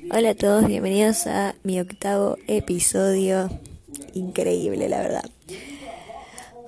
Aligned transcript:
Hola 0.00 0.30
a 0.30 0.34
todos, 0.34 0.66
bienvenidos 0.66 1.26
a 1.26 1.56
mi 1.64 1.80
octavo 1.80 2.38
episodio. 2.46 3.50
Increíble, 4.14 4.88
la 4.88 5.00
verdad. 5.02 5.24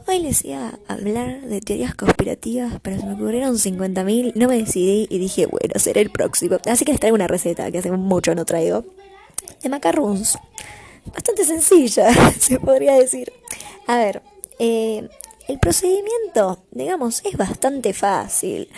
Hoy 0.07 0.19
les 0.19 0.45
iba 0.45 0.79
a 0.89 0.93
hablar 0.93 1.41
de 1.43 1.61
teorías 1.61 1.95
conspirativas, 1.95 2.81
pero 2.83 2.99
se 2.99 3.07
me 3.07 3.15
ocurrieron 3.15 3.55
50.000, 3.55 4.33
no 4.35 4.49
me 4.49 4.59
decidí 4.59 5.07
y 5.09 5.19
dije, 5.19 5.47
bueno, 5.47 5.73
será 5.77 6.01
el 6.01 6.11
próximo. 6.11 6.59
Así 6.67 6.85
que 6.85 6.93
les 6.93 7.01
traigo 7.01 7.15
una 7.15 7.29
receta 7.29 7.71
que 7.71 7.79
hace 7.79 7.93
mucho 7.93 8.35
no 8.35 8.45
traigo, 8.45 8.85
de 9.63 9.69
macarons. 9.69 10.37
Bastante 11.07 11.45
sencilla, 11.45 12.13
se 12.39 12.59
podría 12.59 12.95
decir. 12.95 13.33
A 13.87 13.97
ver, 13.97 14.23
eh, 14.59 15.09
el 15.49 15.59
procedimiento, 15.61 16.65
digamos, 16.73 17.23
es 17.25 17.37
bastante 17.37 17.95
fácil. 17.95 18.69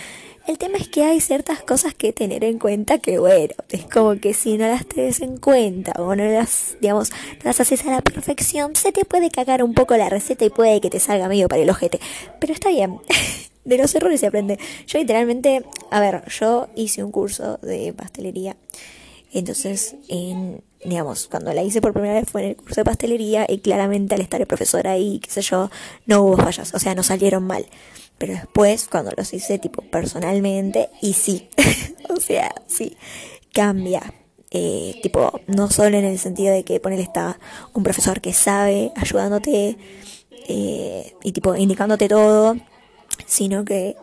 El 0.46 0.58
tema 0.58 0.76
es 0.78 0.88
que 0.88 1.04
hay 1.04 1.20
ciertas 1.20 1.62
cosas 1.62 1.94
que 1.94 2.12
tener 2.12 2.42
en 2.42 2.58
cuenta 2.58 2.98
que, 2.98 3.18
bueno, 3.18 3.54
es 3.70 3.84
como 3.84 4.16
que 4.18 4.34
si 4.34 4.58
no 4.58 4.66
las 4.66 4.86
tenés 4.86 5.20
en 5.20 5.36
cuenta 5.36 5.92
o 5.98 6.16
no 6.16 6.24
las, 6.24 6.76
digamos, 6.80 7.10
no 7.10 7.44
las 7.44 7.60
haces 7.60 7.86
a 7.86 7.92
la 7.92 8.00
perfección, 8.00 8.74
se 8.74 8.90
te 8.90 9.04
puede 9.04 9.30
cagar 9.30 9.62
un 9.62 9.72
poco 9.72 9.96
la 9.96 10.08
receta 10.08 10.44
y 10.44 10.50
puede 10.50 10.80
que 10.80 10.90
te 10.90 10.98
salga 10.98 11.28
medio 11.28 11.46
para 11.46 11.62
el 11.62 11.70
ojete. 11.70 12.00
Pero 12.40 12.52
está 12.52 12.70
bien. 12.70 12.98
De 13.64 13.78
los 13.78 13.94
errores 13.94 14.18
se 14.18 14.26
aprende. 14.26 14.58
Yo 14.88 14.98
literalmente, 14.98 15.64
a 15.90 16.00
ver, 16.00 16.24
yo 16.28 16.68
hice 16.74 17.04
un 17.04 17.12
curso 17.12 17.58
de 17.62 17.92
pastelería. 17.92 18.56
Entonces, 19.32 19.94
en, 20.08 20.64
digamos, 20.84 21.28
cuando 21.28 21.52
la 21.54 21.62
hice 21.62 21.80
por 21.80 21.92
primera 21.92 22.14
vez 22.14 22.28
fue 22.28 22.42
en 22.42 22.48
el 22.50 22.56
curso 22.56 22.80
de 22.80 22.84
pastelería 22.84 23.46
y 23.48 23.58
claramente 23.58 24.16
al 24.16 24.20
estar 24.20 24.40
el 24.40 24.48
profesor 24.48 24.88
ahí, 24.88 25.20
qué 25.20 25.30
sé 25.30 25.42
yo, 25.42 25.70
no 26.06 26.22
hubo 26.22 26.36
fallas, 26.36 26.74
o 26.74 26.80
sea, 26.80 26.96
no 26.96 27.04
salieron 27.04 27.44
mal. 27.44 27.64
Pero 28.18 28.34
después, 28.34 28.88
cuando 28.88 29.10
los 29.16 29.32
hice 29.32 29.58
tipo 29.58 29.82
personalmente, 29.82 30.90
y 31.00 31.14
sí, 31.14 31.48
o 32.08 32.20
sea, 32.20 32.54
sí, 32.66 32.96
cambia. 33.52 34.14
Eh, 34.50 35.00
tipo, 35.02 35.40
no 35.46 35.70
solo 35.70 35.96
en 35.96 36.04
el 36.04 36.18
sentido 36.18 36.52
de 36.52 36.62
que 36.62 36.78
ponele 36.78 37.02
está 37.02 37.38
un 37.72 37.82
profesor 37.82 38.20
que 38.20 38.34
sabe, 38.34 38.92
ayudándote 38.96 39.78
eh, 40.48 41.14
y 41.22 41.32
tipo 41.32 41.56
indicándote 41.56 42.08
todo, 42.08 42.56
sino 43.26 43.64
que 43.64 43.96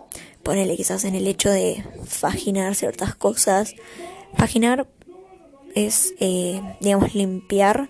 ponele 0.44 0.76
quizás 0.76 1.04
en 1.06 1.16
el 1.16 1.28
hecho 1.28 1.50
de 1.52 1.84
faginar 2.06 2.76
ciertas 2.76 3.16
cosas. 3.16 3.76
Faginar 4.36 4.88
es, 5.76 6.14
eh, 6.20 6.62
digamos, 6.82 7.14
limpiar 7.14 7.90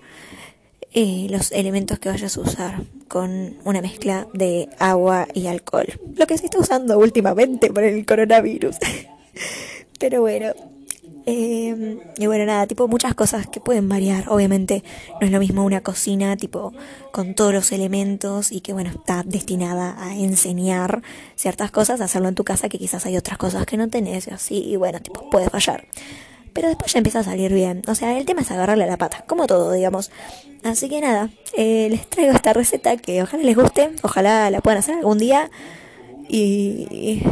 eh, 0.93 1.27
los 1.29 1.51
elementos 1.51 1.99
que 1.99 2.09
vayas 2.09 2.37
a 2.37 2.41
usar 2.41 2.83
con 3.09 3.57
una 3.65 3.81
mezcla 3.81 4.27
de 4.33 4.69
agua 4.79 5.27
y 5.33 5.47
alcohol. 5.47 5.87
Lo 6.15 6.25
que 6.27 6.37
se 6.37 6.45
está 6.45 6.59
usando 6.59 6.97
últimamente 6.97 7.69
por 7.73 7.83
el 7.83 8.05
coronavirus. 8.05 8.77
Pero 9.99 10.21
bueno. 10.21 10.53
Eh, 11.25 11.99
y 12.17 12.25
bueno, 12.25 12.45
nada, 12.45 12.65
tipo 12.65 12.87
muchas 12.87 13.13
cosas 13.13 13.47
que 13.47 13.59
pueden 13.59 13.89
variar. 13.89 14.29
Obviamente 14.29 14.83
no 15.19 15.27
es 15.27 15.31
lo 15.31 15.39
mismo 15.39 15.65
una 15.65 15.81
cocina 15.81 16.37
tipo 16.37 16.73
con 17.11 17.35
todos 17.35 17.53
los 17.53 17.71
elementos 17.71 18.51
y 18.51 18.61
que 18.61 18.73
bueno, 18.73 18.89
está 18.89 19.23
destinada 19.23 19.95
a 20.01 20.15
enseñar 20.15 21.03
ciertas 21.35 21.71
cosas, 21.71 22.01
hacerlo 22.01 22.29
en 22.29 22.35
tu 22.35 22.43
casa 22.43 22.69
que 22.69 22.79
quizás 22.79 23.05
hay 23.05 23.17
otras 23.17 23.37
cosas 23.37 23.65
que 23.65 23.77
no 23.77 23.89
tenés 23.89 24.27
y 24.27 24.31
así. 24.31 24.63
Y 24.63 24.75
bueno, 24.77 25.01
tipo 25.01 25.29
puede 25.29 25.49
fallar 25.49 25.85
pero 26.59 26.67
después 26.67 26.91
ya 26.91 26.97
empieza 26.97 27.19
a 27.19 27.23
salir 27.23 27.53
bien. 27.53 27.83
O 27.87 27.95
sea, 27.95 28.17
el 28.17 28.25
tema 28.25 28.41
es 28.41 28.51
agarrarle 28.51 28.85
la 28.85 28.97
pata, 28.97 29.23
como 29.25 29.47
todo, 29.47 29.71
digamos. 29.71 30.11
Así 30.61 30.89
que 30.89 30.99
nada, 30.99 31.29
eh, 31.55 31.87
les 31.89 32.05
traigo 32.09 32.33
esta 32.33 32.51
receta 32.51 32.97
que 32.97 33.23
ojalá 33.23 33.43
les 33.43 33.55
guste, 33.55 33.91
ojalá 34.01 34.51
la 34.51 34.59
puedan 34.59 34.79
hacer 34.79 34.95
algún 34.95 35.19
día. 35.19 35.49
Y, 36.27 37.23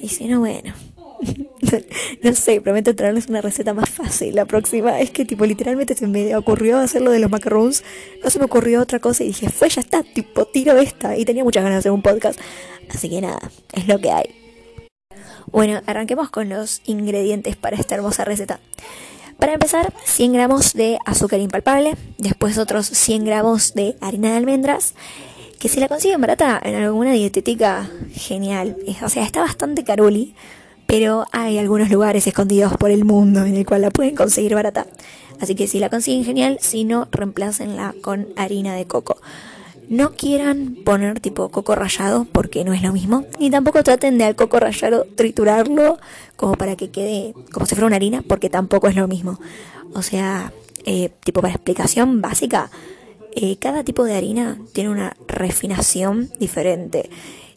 y, 0.00 0.08
si 0.08 0.28
no, 0.28 0.40
bueno. 0.40 0.72
no 2.22 2.34
sé, 2.34 2.62
prometo 2.62 2.96
traerles 2.96 3.26
una 3.26 3.42
receta 3.42 3.74
más 3.74 3.90
fácil. 3.90 4.34
La 4.34 4.46
próxima 4.46 4.98
es 4.98 5.10
que, 5.10 5.26
tipo, 5.26 5.44
literalmente 5.44 5.94
se 5.94 6.06
me 6.06 6.34
ocurrió 6.34 6.78
hacer 6.78 7.02
lo 7.02 7.10
de 7.10 7.18
los 7.18 7.30
macarons. 7.30 7.84
No 8.24 8.30
se 8.30 8.38
me 8.38 8.46
ocurrió 8.46 8.80
otra 8.80 8.98
cosa 8.98 9.24
y 9.24 9.26
dije, 9.26 9.50
fue, 9.50 9.68
ya 9.68 9.82
está, 9.82 10.02
tipo, 10.02 10.46
tiro 10.46 10.78
esta. 10.78 11.18
Y 11.18 11.26
tenía 11.26 11.44
muchas 11.44 11.64
ganas 11.64 11.76
de 11.76 11.80
hacer 11.80 11.92
un 11.92 12.00
podcast. 12.00 12.40
Así 12.88 13.10
que 13.10 13.20
nada, 13.20 13.40
es 13.74 13.86
lo 13.86 13.98
que 13.98 14.10
hay. 14.10 14.39
Bueno, 15.46 15.80
arranquemos 15.86 16.30
con 16.30 16.48
los 16.48 16.82
ingredientes 16.84 17.56
para 17.56 17.76
esta 17.76 17.94
hermosa 17.94 18.24
receta. 18.24 18.60
Para 19.38 19.54
empezar, 19.54 19.92
100 20.04 20.34
gramos 20.34 20.74
de 20.74 20.98
azúcar 21.06 21.40
impalpable, 21.40 21.96
después 22.18 22.58
otros 22.58 22.86
100 22.86 23.24
gramos 23.24 23.72
de 23.72 23.96
harina 24.02 24.32
de 24.32 24.36
almendras, 24.36 24.94
que 25.58 25.68
si 25.68 25.80
la 25.80 25.88
consiguen 25.88 26.20
barata 26.20 26.60
en 26.62 26.74
alguna 26.74 27.12
dietética, 27.12 27.90
genial. 28.12 28.76
O 29.02 29.08
sea, 29.08 29.24
está 29.24 29.40
bastante 29.40 29.82
caruli, 29.82 30.34
pero 30.86 31.24
hay 31.32 31.58
algunos 31.58 31.88
lugares 31.90 32.26
escondidos 32.26 32.76
por 32.76 32.90
el 32.90 33.04
mundo 33.04 33.44
en 33.44 33.56
el 33.56 33.64
cual 33.64 33.82
la 33.82 33.90
pueden 33.90 34.14
conseguir 34.14 34.54
barata. 34.54 34.86
Así 35.40 35.54
que 35.54 35.66
si 35.68 35.78
la 35.78 35.88
consiguen 35.88 36.24
genial, 36.24 36.58
si 36.60 36.84
no, 36.84 37.08
reemplácenla 37.10 37.94
con 38.02 38.28
harina 38.36 38.74
de 38.74 38.86
coco. 38.86 39.16
No 39.90 40.12
quieran 40.12 40.76
poner 40.84 41.18
tipo 41.18 41.48
coco 41.48 41.74
rallado 41.74 42.24
porque 42.30 42.64
no 42.64 42.72
es 42.72 42.80
lo 42.80 42.92
mismo. 42.92 43.24
Ni 43.40 43.50
tampoco 43.50 43.82
traten 43.82 44.18
de 44.18 44.24
al 44.24 44.36
coco 44.36 44.60
rallado 44.60 45.04
triturarlo 45.16 45.98
como 46.36 46.54
para 46.54 46.76
que 46.76 46.92
quede 46.92 47.34
como 47.50 47.66
si 47.66 47.74
fuera 47.74 47.88
una 47.88 47.96
harina 47.96 48.22
porque 48.22 48.48
tampoco 48.48 48.86
es 48.86 48.94
lo 48.94 49.08
mismo. 49.08 49.40
O 49.92 50.02
sea, 50.02 50.52
eh, 50.84 51.10
tipo 51.24 51.40
para 51.40 51.54
explicación 51.54 52.22
básica, 52.22 52.70
eh, 53.34 53.56
cada 53.56 53.82
tipo 53.82 54.04
de 54.04 54.14
harina 54.14 54.58
tiene 54.72 54.90
una 54.90 55.16
refinación 55.26 56.30
diferente. 56.38 57.10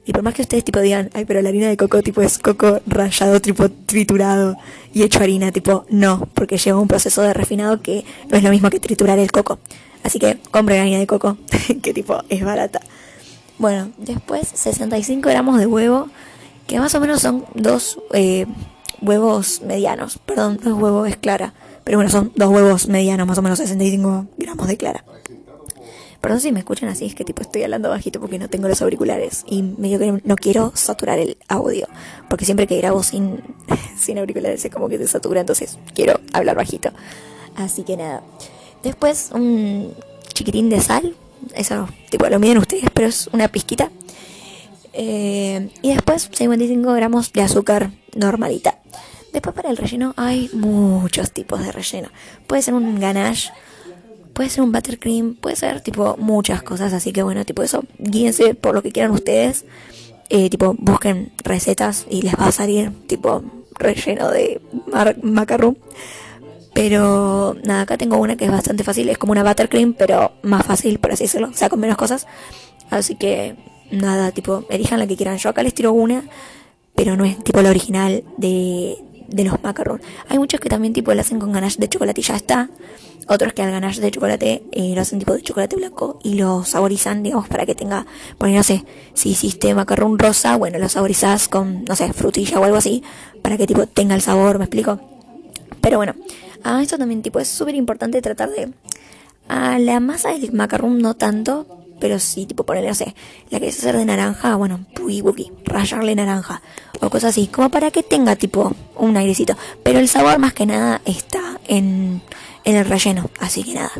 Y 0.05 0.11
por 0.11 0.21
más 0.21 0.33
que 0.33 0.41
ustedes 0.41 0.63
tipo 0.63 0.79
digan, 0.79 1.09
ay, 1.13 1.25
pero 1.25 1.41
la 1.41 1.49
harina 1.49 1.69
de 1.69 1.77
coco 1.77 2.01
tipo 2.01 2.21
es 2.21 2.37
coco 2.37 2.81
rallado, 2.85 3.39
tipo 3.39 3.69
triturado 3.69 4.57
y 4.93 5.03
hecho 5.03 5.19
harina, 5.19 5.51
tipo 5.51 5.85
no, 5.89 6.27
porque 6.33 6.57
lleva 6.57 6.79
un 6.79 6.87
proceso 6.87 7.21
de 7.21 7.33
refinado 7.33 7.81
que 7.81 8.03
no 8.29 8.37
es 8.37 8.43
lo 8.43 8.49
mismo 8.49 8.69
que 8.69 8.79
triturar 8.79 9.17
el 9.19 9.31
coco. 9.31 9.59
Así 10.03 10.19
que 10.19 10.37
compren 10.51 10.81
harina 10.81 10.99
de 10.99 11.07
coco, 11.07 11.37
que 11.81 11.93
tipo 11.93 12.21
es 12.27 12.43
barata. 12.43 12.81
Bueno, 13.57 13.91
después 13.97 14.47
65 14.53 15.29
gramos 15.29 15.57
de 15.57 15.67
huevo, 15.67 16.09
que 16.67 16.79
más 16.79 16.93
o 16.95 16.99
menos 16.99 17.21
son 17.21 17.45
dos 17.53 17.97
eh, 18.13 18.45
huevos 19.01 19.61
medianos. 19.61 20.19
Perdón, 20.25 20.59
no 20.63 20.75
es 20.75 20.81
huevo, 20.81 21.05
es 21.05 21.15
clara. 21.15 21.53
Pero 21.83 21.97
bueno, 21.97 22.09
son 22.09 22.31
dos 22.35 22.49
huevos 22.49 22.87
medianos, 22.87 23.27
más 23.27 23.37
o 23.37 23.41
menos 23.41 23.59
65 23.59 24.27
gramos 24.37 24.67
de 24.67 24.77
clara. 24.77 25.03
Perdón 26.23 26.39
si 26.39 26.53
me 26.53 26.59
escuchan 26.59 26.87
así, 26.87 27.05
es 27.05 27.15
que 27.15 27.25
tipo 27.25 27.41
estoy 27.41 27.63
hablando 27.63 27.89
bajito 27.89 28.21
porque 28.21 28.39
no 28.39 28.47
tengo 28.47 28.69
los 28.69 28.81
auriculares 28.81 29.43
y 29.45 29.61
medio 29.61 29.99
que 29.99 30.21
no 30.23 30.35
quiero 30.37 30.71
saturar 30.73 31.19
el 31.19 31.35
audio, 31.49 31.85
porque 32.29 32.45
siempre 32.45 32.65
que 32.65 32.77
grabo 32.77 33.03
sin, 33.03 33.43
sin 33.97 34.17
auriculares 34.17 34.63
es 34.63 34.71
como 34.71 34.87
que 34.87 34.97
se 34.97 35.05
satura, 35.05 35.41
entonces 35.41 35.77
quiero 35.93 36.21
hablar 36.31 36.55
bajito. 36.55 36.91
Así 37.57 37.83
que 37.83 37.97
nada. 37.97 38.23
Después 38.83 39.31
un 39.33 39.93
chiquitín 40.33 40.69
de 40.69 40.79
sal, 40.79 41.13
eso 41.55 41.89
tipo 42.09 42.25
lo 42.29 42.39
miden 42.39 42.59
ustedes, 42.59 42.85
pero 42.93 43.09
es 43.09 43.27
una 43.33 43.49
pizquita. 43.49 43.91
Eh, 44.93 45.71
y 45.81 45.93
después 45.93 46.29
55 46.31 46.93
gramos 46.93 47.33
de 47.33 47.41
azúcar 47.41 47.91
normalita. 48.15 48.79
Después 49.33 49.53
para 49.53 49.69
el 49.69 49.75
relleno 49.75 50.13
hay 50.15 50.49
muchos 50.53 51.31
tipos 51.31 51.59
de 51.59 51.73
relleno. 51.73 52.07
Puede 52.47 52.61
ser 52.61 52.75
un 52.75 52.97
ganache, 52.97 53.51
puede 54.33 54.49
ser 54.49 54.63
un 54.63 54.71
buttercream, 54.71 55.35
puede 55.35 55.55
ser 55.55 55.81
tipo 55.81 56.17
muchas 56.17 56.63
cosas. 56.63 56.93
Así 56.93 57.13
que 57.13 57.23
bueno, 57.23 57.45
tipo 57.45 57.63
eso, 57.63 57.83
guíense 57.99 58.55
por 58.55 58.75
lo 58.75 58.81
que 58.81 58.91
quieran 58.91 59.11
ustedes. 59.11 59.65
Eh, 60.29 60.49
tipo 60.49 60.75
busquen 60.79 61.31
recetas 61.43 62.05
y 62.09 62.21
les 62.23 62.33
va 62.33 62.47
a 62.47 62.51
salir 62.51 62.91
tipo 63.07 63.43
relleno 63.77 64.31
de 64.31 64.61
macarrón. 65.21 65.77
Pero 66.73 67.55
nada, 67.63 67.81
acá 67.81 67.97
tengo 67.97 68.17
una 68.17 68.35
que 68.35 68.45
es 68.45 68.51
bastante 68.51 68.83
fácil, 68.83 69.07
es 69.09 69.19
como 69.19 69.31
una 69.31 69.43
buttercream, 69.43 69.93
pero 69.93 70.31
más 70.41 70.65
fácil, 70.65 70.97
por 70.97 71.11
así 71.11 71.25
decirlo, 71.25 71.49
o 71.49 71.53
sea, 71.53 71.69
con 71.69 71.79
menos 71.79 71.97
cosas. 71.97 72.25
Así 72.89 73.15
que 73.15 73.55
nada, 73.91 74.31
tipo, 74.31 74.65
elijan 74.69 74.99
la 74.99 75.05
que 75.05 75.15
quieran. 75.15 75.37
Yo 75.37 75.49
acá 75.49 75.61
les 75.61 75.75
tiro 75.75 75.93
una, 75.93 76.23
pero 76.95 77.15
no 77.15 77.25
es 77.25 77.43
tipo 77.43 77.61
la 77.61 77.69
original 77.69 78.23
de, 78.37 78.97
de 79.27 79.43
los 79.43 79.61
macarons. 79.63 80.01
Hay 80.29 80.37
muchos 80.37 80.59
que 80.59 80.69
también 80.69 80.93
tipo 80.93 81.13
lo 81.13 81.21
hacen 81.21 81.39
con 81.39 81.51
ganache 81.51 81.77
de 81.79 81.89
chocolate 81.89 82.21
y 82.21 82.23
ya 82.23 82.35
está. 82.35 82.69
Otros 83.27 83.53
que 83.53 83.61
al 83.61 83.71
ganache 83.71 84.01
de 84.01 84.11
chocolate 84.11 84.63
eh, 84.71 84.93
lo 84.93 85.01
hacen 85.01 85.19
tipo 85.19 85.33
de 85.33 85.41
chocolate 85.41 85.75
blanco 85.77 86.19
y 86.23 86.35
lo 86.35 86.65
saborizan, 86.65 87.23
digamos, 87.23 87.47
para 87.47 87.65
que 87.65 87.73
tenga, 87.73 88.05
bueno, 88.37 88.57
no 88.57 88.63
sé, 88.63 88.83
si 89.13 89.29
hiciste 89.29 89.73
macarrón 89.73 90.19
rosa, 90.19 90.57
bueno, 90.57 90.77
lo 90.77 90.89
saborizás 90.89 91.47
con, 91.47 91.85
no 91.85 91.95
sé, 91.95 92.11
frutilla 92.11 92.59
o 92.59 92.65
algo 92.65 92.77
así, 92.77 93.01
para 93.41 93.57
que 93.57 93.65
tipo 93.65 93.87
tenga 93.87 94.15
el 94.15 94.21
sabor, 94.21 94.57
¿me 94.57 94.65
explico? 94.65 94.99
Pero 95.79 95.97
bueno, 95.97 96.15
a 96.63 96.81
esto 96.81 96.97
también 96.97 97.21
tipo 97.21 97.39
es 97.39 97.47
súper 97.47 97.75
importante 97.75 98.21
tratar 98.21 98.49
de... 98.49 98.73
A 99.47 99.77
la 99.77 99.99
masa 99.99 100.29
del 100.29 100.53
macarrón 100.53 100.99
no 100.99 101.15
tanto, 101.15 101.82
pero 102.03 102.19
sí 102.19 102.45
tipo 102.45 102.65
ponerle, 102.65 102.89
no 102.89 102.95
sé, 102.95 103.15
la 103.49 103.61
que 103.61 103.69
es 103.69 103.79
hacer 103.79 103.95
de 103.95 104.03
naranja, 104.03 104.57
bueno, 104.57 104.85
pui, 104.93 105.21
buki, 105.21 105.53
rayarle 105.63 106.13
naranja 106.15 106.61
o 106.99 107.09
cosas 107.09 107.29
así, 107.29 107.47
como 107.47 107.69
para 107.69 107.91
que 107.91 108.03
tenga 108.03 108.35
tipo 108.35 108.75
un 108.97 109.15
airecito. 109.15 109.55
Pero 109.83 109.99
el 109.99 110.09
sabor 110.09 110.37
más 110.37 110.53
que 110.53 110.65
nada 110.65 111.01
está 111.05 111.61
en, 111.65 112.21
en 112.65 112.75
el 112.75 112.83
relleno, 112.83 113.29
así 113.39 113.63
que 113.63 113.75
nada. 113.75 113.93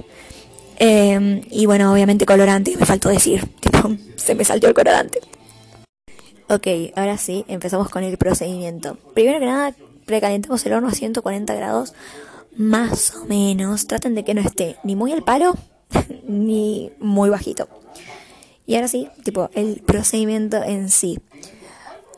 Em, 0.76 1.44
y 1.50 1.66
bueno, 1.66 1.94
obviamente 1.94 2.26
colorante, 2.26 2.76
me 2.76 2.86
faltó 2.86 3.08
decir, 3.08 3.48
tipo, 3.62 3.96
se 4.18 4.36
me 4.36 4.44
saltó 4.44 4.68
el 4.68 4.74
colorante. 4.74 5.22
Ok, 6.50 6.68
ahora 6.98 7.18
sí, 7.18 7.46
empezamos 7.48 7.88
con 7.88 8.04
el 8.04 8.18
procedimiento. 8.18 8.98
Primero 9.14 9.40
que 9.40 9.46
nada, 9.46 9.74
precalentamos 10.06 10.66
el 10.66 10.74
horno 10.74 10.90
a 10.90 10.92
140 10.92 11.56
grados 11.56 11.94
más 12.58 13.16
o 13.16 13.24
menos. 13.28 13.88
Traten 13.88 14.14
de 14.14 14.26
que 14.26 14.34
no 14.34 14.42
esté 14.42 14.76
ni 14.84 14.98
muy 14.98 15.14
al 15.14 15.24
palo 15.24 15.56
ni 16.28 16.92
muy 17.00 17.30
bajito. 17.30 17.68
Y 18.66 18.76
ahora 18.76 18.88
sí, 18.88 19.10
tipo, 19.24 19.50
el 19.54 19.82
procedimiento 19.86 20.64
en 20.64 20.90
sí. 20.90 21.20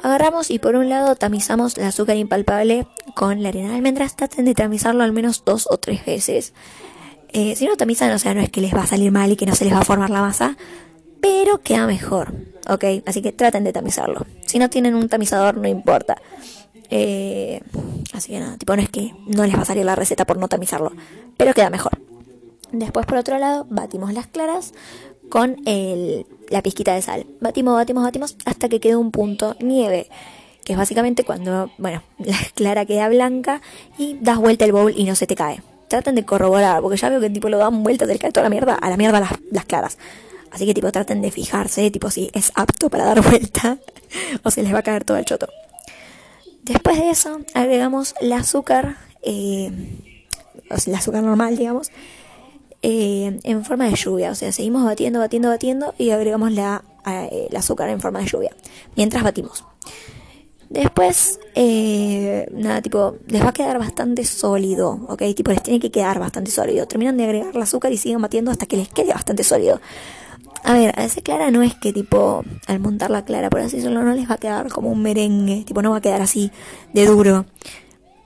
Agarramos 0.04 0.52
y 0.52 0.60
por 0.60 0.76
un 0.76 0.90
lado 0.90 1.16
tamizamos 1.16 1.78
el 1.78 1.86
azúcar 1.86 2.18
impalpable 2.18 2.88
con 3.16 3.42
la 3.42 3.50
arena 3.50 3.70
de 3.70 3.76
almendras. 3.76 4.16
Traten 4.16 4.46
de 4.46 4.54
tamizarlo 4.54 5.04
al 5.04 5.14
menos 5.14 5.44
dos 5.46 5.68
o 5.70 5.78
tres 5.78 6.06
veces. 6.06 6.54
Eh, 7.30 7.56
si 7.56 7.66
no 7.66 7.76
tamizan, 7.76 8.12
o 8.12 8.20
sea, 8.20 8.34
no 8.34 8.42
es 8.42 8.50
que 8.50 8.62
les 8.62 8.74
va 8.74 8.84
a 8.84 8.88
salir 8.88 9.12
mal 9.12 9.32
y 9.32 9.36
que 9.36 9.46
no 9.46 9.56
se 9.56 9.66
les 9.66 9.74
va 9.74 9.80
a 9.80 9.86
formar 9.86 10.10
la 10.10 10.22
masa, 10.22 10.56
pero 11.22 11.60
queda 11.60 11.88
mejor, 11.88 12.34
¿ok? 12.70 12.86
Así 13.06 13.22
que 13.22 13.32
traten 13.32 13.64
de 13.64 13.74
tamizarlo. 13.74 14.26
Si 14.46 14.60
no 14.60 14.70
tienen 14.70 14.94
un 14.96 15.10
tamizador, 15.10 15.58
no 15.58 15.68
importa. 15.68 16.16
Eh, 16.90 17.62
así 18.14 18.32
que 18.32 18.40
nada, 18.40 18.58
tipo, 18.58 18.76
no 18.76 18.82
es 18.82 18.90
que 18.90 19.14
no 19.26 19.44
les 19.46 19.56
va 19.58 19.64
a 19.64 19.66
salir 19.66 19.84
la 19.84 19.96
receta 19.96 20.26
por 20.26 20.38
no 20.38 20.48
tamizarlo, 20.48 20.94
pero 21.36 21.54
queda 21.54 21.70
mejor. 21.70 22.00
Después, 22.80 23.06
por 23.06 23.18
otro 23.18 23.38
lado, 23.38 23.66
batimos 23.70 24.14
las 24.14 24.28
claras 24.28 24.74
con 25.30 25.58
el, 25.66 26.26
la 26.50 26.62
pizquita 26.62 26.94
de 26.94 27.02
sal. 27.02 27.26
Batimos, 27.40 27.76
batimos, 27.76 28.04
batimos 28.04 28.38
hasta 28.46 28.70
que 28.70 28.80
quede 28.80 28.96
un 28.96 29.12
punto 29.12 29.56
nieve. 29.60 30.10
Que 30.64 30.74
es 30.74 30.78
básicamente 30.78 31.24
cuando, 31.24 31.72
bueno, 31.78 32.04
la 32.20 32.38
clara 32.54 32.86
queda 32.86 33.08
blanca 33.10 33.62
y 33.98 34.18
das 34.22 34.38
vuelta 34.38 34.66
el 34.66 34.72
bowl 34.72 34.94
y 34.96 35.06
no 35.06 35.16
se 35.16 35.28
te 35.28 35.36
cae. 35.36 35.62
Traten 35.88 36.16
de 36.16 36.26
corroborar, 36.26 36.82
porque 36.82 36.98
ya 36.98 37.10
veo 37.10 37.22
que 37.22 37.30
tipo 37.30 37.50
lo 37.50 37.58
dan 37.58 37.84
vuelta, 37.84 38.08
te 38.08 38.18
cae 38.18 38.32
toda 38.32 38.44
la 38.44 38.50
mierda, 38.50 38.74
a 38.74 38.90
la 38.90 38.98
mierda 38.98 39.20
las, 39.20 39.32
las 39.52 39.66
claras. 39.66 39.98
Así 40.52 40.66
que 40.66 40.74
tipo 40.74 40.92
traten 40.92 41.22
de 41.22 41.32
fijarse, 41.32 41.92
tipo 41.92 42.10
si 42.10 42.32
es 42.34 42.52
apto 42.56 42.90
para 42.90 43.06
dar 43.06 43.22
vuelta 43.30 43.78
o 44.44 44.52
se 44.52 44.64
les 44.64 44.74
va 44.74 44.80
a 44.80 44.84
caer 44.84 45.04
todo 45.04 45.18
el 45.18 45.26
choto. 45.26 45.48
Después 46.64 46.98
de 46.98 47.12
eso 47.12 47.42
agregamos 47.54 48.16
el 48.22 48.34
azúcar, 48.34 48.98
eh, 49.22 49.70
el 50.86 50.96
azúcar 50.96 51.22
normal, 51.22 51.58
digamos, 51.58 51.92
eh, 52.82 53.40
en 53.44 53.66
forma 53.66 53.86
de 53.86 53.96
lluvia. 53.96 54.32
O 54.32 54.36
sea, 54.36 54.52
seguimos 54.52 54.84
batiendo, 54.84 55.20
batiendo, 55.20 55.50
batiendo 55.50 55.94
y 55.98 56.12
agregamos 56.12 56.52
la, 56.52 56.84
eh, 57.06 57.50
azúcar 57.56 57.90
en 57.90 58.00
forma 58.00 58.20
de 58.20 58.28
lluvia 58.28 58.56
mientras 58.96 59.24
batimos. 59.24 59.64
Después, 60.70 61.40
eh, 61.54 62.48
nada, 62.52 62.82
tipo, 62.82 63.16
les 63.28 63.44
va 63.44 63.50
a 63.50 63.54
quedar 63.54 63.78
bastante 63.78 64.26
sólido, 64.26 65.00
¿ok? 65.08 65.22
Tipo, 65.36 65.52
les 65.52 65.62
tiene 65.62 65.80
que 65.80 65.92
quedar 65.92 66.20
bastante 66.20 66.50
sólido. 66.52 66.88
Terminan 66.88 67.18
de 67.18 67.26
agregar 67.26 67.56
el 67.56 67.62
azúcar 67.62 67.92
y 67.92 67.98
siguen 67.98 68.22
batiendo 68.22 68.52
hasta 68.52 68.66
que 68.66 68.78
les 68.78 68.90
quede 68.90 69.14
bastante 69.14 69.44
sólido. 69.44 69.80
A 70.64 70.74
ver, 70.74 71.00
a 71.00 71.06
ese 71.06 71.22
clara 71.22 71.52
no 71.52 71.62
es 71.62 71.76
que, 71.76 71.94
tipo, 71.94 72.44
al 72.66 72.80
montar 72.80 73.12
la 73.12 73.24
clara, 73.24 73.52
por 73.52 73.60
así 73.60 73.78
decirlo, 73.78 74.02
no 74.04 74.14
les 74.14 74.30
va 74.30 74.36
a 74.36 74.38
quedar 74.38 74.70
como 74.70 74.92
un 74.92 75.04
merengue, 75.04 75.64
tipo, 75.64 75.84
no 75.84 75.92
va 75.92 75.98
a 75.98 76.02
quedar 76.02 76.24
así 76.24 76.52
de 76.94 77.06
duro 77.06 77.46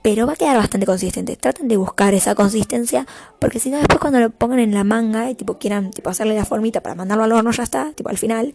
pero 0.02 0.26
va 0.26 0.32
a 0.32 0.36
quedar 0.36 0.56
bastante 0.56 0.86
consistente. 0.86 1.36
Traten 1.36 1.68
de 1.68 1.76
buscar 1.76 2.14
esa 2.14 2.34
consistencia, 2.34 3.06
porque 3.38 3.58
si 3.58 3.70
no 3.70 3.78
después 3.78 4.00
cuando 4.00 4.20
lo 4.20 4.30
pongan 4.30 4.58
en 4.58 4.72
la 4.72 4.84
manga 4.84 5.30
y 5.30 5.34
tipo 5.34 5.58
quieran 5.58 5.90
tipo 5.90 6.10
hacerle 6.10 6.34
la 6.34 6.44
formita 6.44 6.80
para 6.80 6.94
mandarlo 6.94 7.24
al 7.24 7.32
horno 7.32 7.50
ya 7.50 7.62
está, 7.62 7.92
tipo 7.92 8.08
al 8.08 8.18
final, 8.18 8.54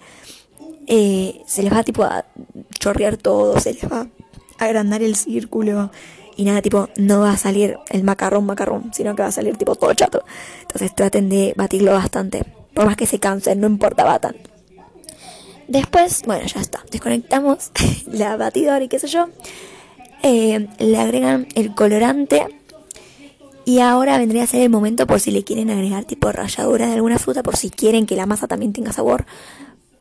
eh, 0.88 1.42
se 1.46 1.64
les 1.64 1.72
va 1.72 1.84
tipo 1.84 2.04
a 2.04 2.26
chorrear 2.80 3.18
todo, 3.18 3.60
se 3.60 3.74
les 3.74 3.92
va 3.92 4.08
a 4.58 4.66
agrandar 4.66 5.04
el 5.04 5.16
círculo 5.16 5.92
y 6.36 6.46
nada, 6.46 6.62
tipo 6.62 6.90
no 6.98 7.22
va 7.22 7.32
a 7.32 7.38
salir 7.38 7.78
el 7.90 8.04
macarrón 8.04 8.46
macarrón, 8.46 8.92
sino 8.94 9.16
que 9.16 9.22
va 9.22 9.30
a 9.30 9.32
salir 9.32 9.58
tipo 9.58 9.76
todo 9.76 9.94
chato. 9.94 10.24
Entonces 10.62 10.94
traten 10.96 11.30
de 11.30 11.54
batirlo 11.56 11.94
bastante, 11.94 12.44
por 12.74 12.86
más 12.86 12.98
que 12.98 13.06
se 13.06 13.20
cansen, 13.20 13.62
no 13.62 13.68
importa, 13.68 14.04
batan. 14.04 14.36
Después, 15.68 16.24
bueno, 16.26 16.46
ya 16.46 16.62
está, 16.62 16.84
desconectamos 16.92 17.72
la 18.08 18.36
batidora 18.38 18.84
y 18.84 18.88
qué 18.88 19.00
sé 19.00 19.08
yo. 19.08 19.30
Eh, 20.28 20.68
le 20.80 20.98
agregan 20.98 21.48
el 21.54 21.76
colorante 21.76 22.48
y 23.64 23.80
ahora 23.80 24.18
vendría 24.18 24.42
a 24.42 24.48
ser 24.48 24.64
el 24.64 24.72
momento 24.72 25.06
por 25.06 25.20
si 25.20 25.30
le 25.30 25.44
quieren 25.44 25.70
agregar 25.70 26.06
tipo 26.06 26.32
ralladura 26.32 26.88
de 26.88 26.94
alguna 26.94 27.20
fruta, 27.20 27.44
por 27.44 27.58
si 27.58 27.70
quieren 27.70 28.08
que 28.08 28.16
la 28.16 28.26
masa 28.26 28.48
también 28.48 28.74
tenga 28.74 28.92
sabor. 28.92 29.28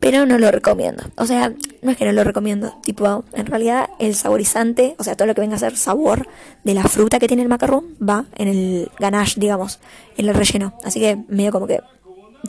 Pero 0.00 0.24
no 0.24 0.38
lo 0.38 0.50
recomiendo. 0.50 1.02
O 1.16 1.26
sea, 1.26 1.52
no 1.82 1.90
es 1.90 1.98
que 1.98 2.06
no 2.06 2.12
lo 2.12 2.24
recomiendo. 2.24 2.74
Tipo, 2.82 3.26
en 3.34 3.44
realidad 3.44 3.90
el 3.98 4.14
saborizante, 4.14 4.96
o 4.98 5.04
sea, 5.04 5.14
todo 5.14 5.28
lo 5.28 5.34
que 5.34 5.42
venga 5.42 5.56
a 5.56 5.58
ser 5.58 5.76
sabor 5.76 6.26
de 6.62 6.72
la 6.72 6.84
fruta 6.84 7.18
que 7.18 7.28
tiene 7.28 7.42
el 7.42 7.50
macarrón, 7.50 7.94
va 8.02 8.24
en 8.36 8.48
el 8.48 8.90
ganache, 8.98 9.38
digamos, 9.38 9.78
en 10.16 10.26
el 10.26 10.34
relleno. 10.34 10.72
Así 10.84 11.00
que 11.00 11.18
medio 11.28 11.52
como 11.52 11.66
que... 11.66 11.80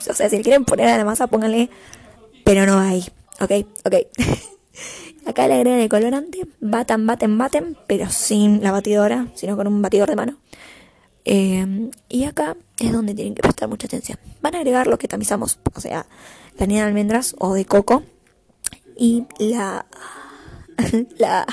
O 0.09 0.13
sea, 0.13 0.29
si 0.29 0.37
le 0.37 0.43
quieren 0.43 0.63
poner 0.63 0.87
a 0.87 0.97
la 0.97 1.03
masa, 1.03 1.27
pónganle... 1.27 1.69
Pero 2.45 2.65
no 2.65 2.79
hay. 2.79 3.03
¿Ok? 3.41 3.51
Ok. 3.83 3.95
Acá 5.25 5.47
le 5.47 5.55
agregan 5.55 5.79
el 5.79 5.89
colorante, 5.89 6.47
batan, 6.59 7.07
baten, 7.07 7.37
baten, 7.37 7.77
pero 7.87 8.09
sin 8.09 8.61
la 8.61 8.71
batidora, 8.71 9.27
sino 9.33 9.57
con 9.57 9.67
un 9.67 9.81
batidor 9.81 10.09
de 10.09 10.15
mano. 10.15 10.37
Eh, 11.25 11.89
y 12.07 12.25
acá 12.25 12.55
es 12.79 12.91
donde 12.91 13.15
tienen 13.15 13.33
que 13.33 13.41
prestar 13.41 13.67
mucha 13.67 13.87
atención. 13.87 14.19
Van 14.41 14.53
a 14.53 14.59
agregar 14.59 14.85
lo 14.85 14.99
que 14.99 15.07
tamizamos, 15.07 15.57
o 15.73 15.81
sea, 15.81 16.05
la 16.57 16.67
niña 16.67 16.83
de 16.83 16.89
almendras 16.89 17.35
o 17.39 17.53
de 17.55 17.65
coco 17.65 18.03
y 18.95 19.25
la... 19.39 19.87
la... 21.17 21.45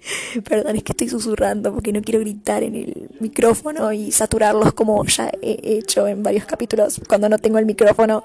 Perdón, 0.48 0.76
es 0.76 0.82
que 0.82 0.92
estoy 0.92 1.08
susurrando 1.08 1.72
porque 1.72 1.92
no 1.92 2.02
quiero 2.02 2.20
gritar 2.20 2.62
en 2.62 2.74
el 2.74 3.10
micrófono 3.20 3.92
y 3.92 4.10
saturarlos 4.12 4.72
como 4.72 5.04
ya 5.04 5.30
he 5.42 5.78
hecho 5.78 6.06
en 6.08 6.22
varios 6.22 6.44
capítulos 6.44 7.00
cuando 7.06 7.28
no 7.28 7.38
tengo 7.38 7.58
el 7.58 7.66
micrófono 7.66 8.24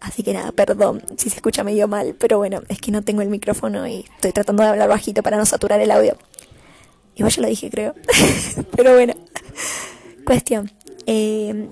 Así 0.00 0.22
que 0.22 0.32
nada, 0.32 0.52
perdón 0.52 1.02
si 1.16 1.28
se 1.28 1.36
escucha 1.36 1.64
medio 1.64 1.88
mal, 1.88 2.14
pero 2.18 2.38
bueno, 2.38 2.62
es 2.68 2.80
que 2.80 2.92
no 2.92 3.02
tengo 3.02 3.22
el 3.22 3.28
micrófono 3.28 3.86
y 3.86 4.06
estoy 4.14 4.32
tratando 4.32 4.62
de 4.62 4.68
hablar 4.68 4.88
bajito 4.88 5.22
para 5.22 5.36
no 5.36 5.44
saturar 5.44 5.80
el 5.80 5.90
audio. 5.90 6.16
Igual 7.16 7.32
ya 7.32 7.42
lo 7.42 7.48
dije, 7.48 7.68
creo. 7.68 7.94
pero 8.76 8.94
bueno, 8.94 9.14
cuestión. 10.24 10.70
Eh, 11.06 11.68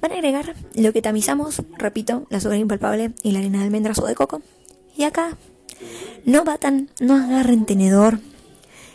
van 0.00 0.12
a 0.12 0.14
agregar 0.16 0.54
lo 0.74 0.92
que 0.92 1.02
tamizamos, 1.02 1.62
repito, 1.78 2.26
la 2.30 2.38
azúcar 2.38 2.58
impalpable 2.58 3.12
y 3.22 3.30
la 3.30 3.38
harina 3.38 3.58
de 3.58 3.64
almendras 3.64 3.98
o 3.98 4.06
de 4.06 4.16
coco. 4.16 4.42
Y 4.96 5.04
acá, 5.04 5.36
no 6.24 6.42
batan, 6.44 6.90
no 7.00 7.14
agarren 7.14 7.64
tenedor. 7.64 8.18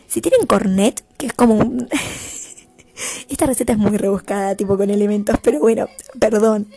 Si 0.08 0.20
tienen 0.20 0.46
cornet, 0.46 1.06
que 1.18 1.28
es 1.28 1.34
como 1.34 1.56
un... 1.56 1.88
Esta 3.30 3.46
receta 3.46 3.74
es 3.74 3.80
muy 3.80 3.98
rebuscada, 3.98 4.56
tipo 4.56 4.78
con 4.78 4.90
elementos, 4.90 5.38
pero 5.42 5.60
bueno, 5.60 5.88
perdón. 6.20 6.68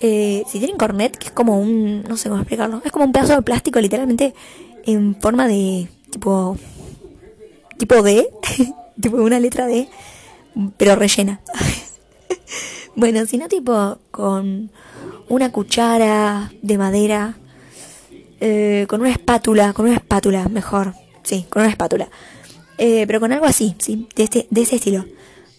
Eh, 0.00 0.44
si 0.48 0.58
tienen 0.58 0.76
cornet, 0.76 1.16
que 1.16 1.26
es 1.26 1.32
como 1.32 1.58
un, 1.60 2.02
no 2.02 2.16
sé 2.16 2.28
cómo 2.28 2.40
explicarlo, 2.40 2.80
es 2.84 2.92
como 2.92 3.04
un 3.04 3.12
pedazo 3.12 3.34
de 3.34 3.42
plástico 3.42 3.80
literalmente 3.80 4.32
en 4.84 5.16
forma 5.20 5.48
de 5.48 5.88
tipo, 6.10 6.56
tipo 7.78 8.02
D, 8.02 8.28
tipo 9.00 9.16
una 9.16 9.40
letra 9.40 9.66
D, 9.66 9.88
pero 10.76 10.94
rellena. 10.94 11.40
bueno, 12.96 13.26
si 13.26 13.38
no 13.38 13.48
tipo 13.48 13.98
con 14.12 14.70
una 15.28 15.50
cuchara 15.50 16.52
de 16.62 16.78
madera, 16.78 17.36
eh, 18.40 18.86
con 18.88 19.00
una 19.00 19.10
espátula, 19.10 19.72
con 19.72 19.86
una 19.86 19.96
espátula 19.96 20.48
mejor, 20.48 20.94
sí, 21.24 21.44
con 21.48 21.62
una 21.62 21.70
espátula, 21.72 22.08
eh, 22.78 23.04
pero 23.08 23.18
con 23.18 23.32
algo 23.32 23.46
así, 23.46 23.74
sí, 23.78 24.06
de 24.14 24.22
este, 24.22 24.46
de 24.48 24.62
ese 24.62 24.76
estilo 24.76 25.04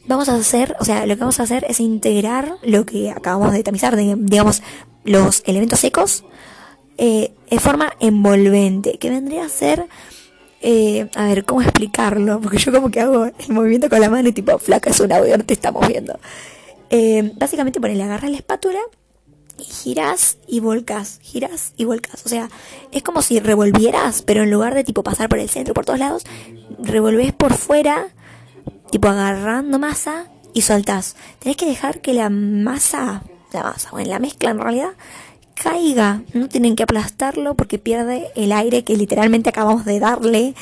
vamos 0.10 0.28
a 0.28 0.36
hacer, 0.36 0.76
o 0.80 0.86
sea, 0.86 1.06
lo 1.06 1.14
que 1.14 1.20
vamos 1.20 1.40
a 1.40 1.44
hacer 1.44 1.66
es 1.70 1.80
integrar 1.80 2.56
lo 2.64 2.84
que 2.86 3.12
acabamos 3.12 3.54
de 3.54 3.64
tamizar, 3.64 3.96
digamos, 3.96 4.64
los 5.06 5.44
elementos 5.46 5.80
secos 5.80 6.26
eh, 6.98 7.32
en 7.50 7.60
forma 7.60 7.94
envolvente, 8.00 8.98
que 8.98 9.12
vendría 9.12 9.46
a 9.46 9.50
ser, 9.50 9.86
eh, 10.62 11.08
a 11.16 11.26
ver, 11.26 11.46
¿cómo 11.46 11.62
explicarlo? 11.62 12.42
Porque 12.42 12.58
yo 12.58 12.72
como 12.72 12.90
que 12.90 13.02
hago 13.02 13.26
el 13.26 13.50
movimiento 13.50 13.88
con 13.88 14.02
la 14.02 14.10
mano 14.10 14.28
y 14.28 14.32
tipo, 14.32 14.58
flaca, 14.58 14.90
es 14.90 15.00
un 15.00 15.12
audio, 15.12 15.38
no 15.38 15.46
te 15.46 15.54
estamos 15.54 15.88
viendo. 15.88 16.20
Eh, 16.90 17.32
básicamente 17.36 17.80
ponele, 17.80 18.02
agarras 18.02 18.32
la 18.32 18.38
espátula 18.38 18.80
y 19.60 19.64
giras 19.64 20.40
y 20.48 20.60
volcas, 20.60 21.20
giras 21.22 21.74
y 21.78 21.86
volcas. 21.86 22.26
O 22.26 22.30
sea, 22.30 22.50
es 22.92 23.04
como 23.04 23.22
si 23.22 23.40
revolvieras, 23.40 24.24
pero 24.24 24.42
en 24.42 24.50
lugar 24.50 24.74
de 24.74 24.84
tipo 24.84 25.04
pasar 25.04 25.30
por 25.30 25.38
el 25.38 25.50
centro, 25.50 25.76
por 25.76 25.86
todos 25.86 26.00
lados, 26.00 26.24
revolves 26.80 27.32
por 27.32 27.54
fuera 27.54 28.08
tipo 28.92 29.08
agarrando 29.08 29.80
masa 29.80 30.28
y 30.54 30.62
soltás. 30.62 31.16
Tenés 31.40 31.58
que 31.58 31.66
dejar 31.66 32.02
que 32.02 32.14
la 32.14 32.30
masa, 32.30 33.24
la 33.54 33.64
masa, 33.64 33.90
o 33.92 34.00
en 34.00 34.10
la 34.10 34.20
mezcla 34.20 34.52
en 34.52 34.60
realidad, 34.60 34.92
caiga. 35.56 36.24
No 36.34 36.48
tienen 36.50 36.76
que 36.76 36.84
aplastarlo 36.84 37.56
porque 37.56 37.78
pierde 37.80 38.28
el 38.36 38.52
aire 38.52 38.84
que 38.84 38.96
literalmente 38.96 39.50
acabamos 39.50 39.86
de 39.86 40.00
darle 40.00 40.56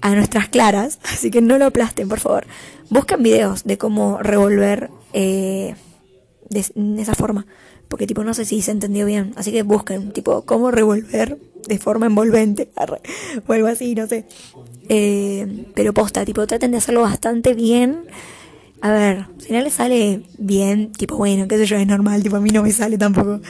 a 0.00 0.14
nuestras 0.14 0.48
claras. 0.48 0.98
Así 1.04 1.30
que 1.30 1.40
no 1.40 1.58
lo 1.58 1.66
aplasten, 1.66 2.08
por 2.08 2.20
favor. 2.20 2.46
Busquen 2.90 3.22
videos 3.22 3.64
de 3.64 3.78
cómo 3.78 4.18
revolver 4.18 4.90
eh, 5.12 5.74
de, 6.48 7.00
esa 7.00 7.14
forma. 7.14 7.46
Porque 7.88 8.06
tipo 8.06 8.22
no 8.22 8.34
sé 8.34 8.44
si 8.44 8.62
se 8.62 8.70
entendió 8.70 9.06
bien. 9.06 9.32
Así 9.36 9.52
que 9.52 9.62
busquen, 9.62 10.12
tipo, 10.12 10.42
cómo 10.42 10.70
revolver 10.70 11.38
de 11.66 11.78
forma 11.78 12.06
envolvente. 12.06 12.70
O 13.46 13.52
algo 13.52 13.68
así, 13.68 13.94
no 13.94 14.06
sé. 14.06 14.26
Eh, 14.92 15.66
pero 15.76 15.94
posta, 15.94 16.24
tipo, 16.24 16.44
traten 16.48 16.72
de 16.72 16.78
hacerlo 16.78 17.02
bastante 17.02 17.54
bien. 17.54 18.06
A 18.80 18.90
ver, 18.90 19.26
si 19.38 19.52
no 19.52 19.60
les 19.60 19.74
sale 19.74 20.22
bien, 20.36 20.90
tipo, 20.90 21.16
bueno, 21.16 21.46
qué 21.46 21.58
sé 21.58 21.66
yo, 21.66 21.76
es 21.76 21.86
normal, 21.86 22.24
tipo, 22.24 22.34
a 22.36 22.40
mí 22.40 22.50
no 22.50 22.64
me 22.64 22.72
sale 22.72 22.98
tampoco. 22.98 23.40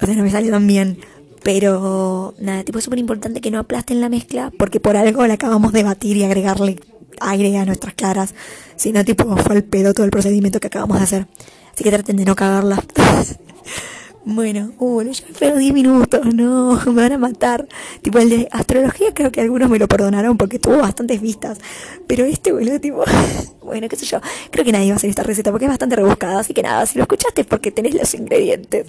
O 0.00 0.06
sea, 0.06 0.14
no 0.14 0.22
me 0.22 0.30
sale 0.30 0.50
tan 0.50 0.66
bien. 0.66 0.98
Pero, 1.42 2.34
nada, 2.38 2.64
tipo, 2.64 2.78
es 2.78 2.84
súper 2.84 2.98
importante 2.98 3.40
que 3.40 3.50
no 3.50 3.58
aplasten 3.60 4.02
la 4.02 4.10
mezcla 4.10 4.52
porque 4.58 4.78
por 4.78 4.96
algo 4.98 5.26
la 5.26 5.34
acabamos 5.34 5.72
de 5.72 5.84
batir 5.84 6.18
y 6.18 6.24
agregarle 6.24 6.78
aire 7.20 7.56
a 7.56 7.64
nuestras 7.64 7.94
caras, 7.94 8.34
sino 8.76 9.04
tipo 9.04 9.36
fue 9.38 9.56
el 9.56 9.64
pedo 9.64 9.94
todo 9.94 10.04
el 10.04 10.10
procedimiento 10.10 10.60
que 10.60 10.66
acabamos 10.66 10.98
de 10.98 11.04
hacer. 11.04 11.26
Así 11.72 11.82
que 11.82 11.90
traten 11.90 12.16
de 12.16 12.26
no 12.26 12.36
cagarla. 12.36 12.82
Bueno, 14.26 14.72
uh, 14.78 15.02
lo 15.02 15.12
pero 15.38 15.58
10 15.58 15.74
minutos, 15.74 16.24
no, 16.34 16.80
me 16.86 17.02
van 17.02 17.12
a 17.12 17.18
matar. 17.18 17.68
Tipo, 18.00 18.18
el 18.18 18.30
de 18.30 18.48
astrología 18.50 19.12
creo 19.12 19.30
que 19.30 19.42
algunos 19.42 19.68
me 19.68 19.78
lo 19.78 19.86
perdonaron 19.86 20.38
porque 20.38 20.58
tuvo 20.58 20.78
bastantes 20.78 21.20
vistas. 21.20 21.58
Pero 22.06 22.24
este, 22.24 22.52
boludo, 22.52 22.80
tipo, 22.80 23.04
bueno, 23.62 23.86
qué 23.88 23.96
sé 23.96 24.06
yo. 24.06 24.20
Creo 24.50 24.64
que 24.64 24.72
nadie 24.72 24.88
va 24.88 24.94
a 24.94 24.96
hacer 24.96 25.10
esta 25.10 25.24
receta 25.24 25.50
porque 25.50 25.66
es 25.66 25.70
bastante 25.70 25.96
rebuscada. 25.96 26.40
Así 26.40 26.54
que 26.54 26.62
nada, 26.62 26.86
si 26.86 26.96
lo 26.96 27.02
escuchaste 27.02 27.42
es 27.42 27.46
porque 27.46 27.70
tenés 27.70 27.94
los 27.94 28.14
ingredientes. 28.14 28.86